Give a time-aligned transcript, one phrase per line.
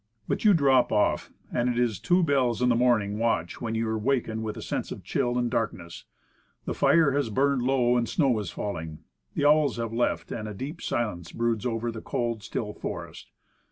[0.27, 3.75] But you drop off; and it is two bells in the morn ing watch when
[3.75, 6.05] you waken with a sense of chill and darkness.
[6.65, 9.03] The fire has burned low, and snow is falling.
[9.35, 13.29] The owls have left, and a deep silence broods over the cold, still forest.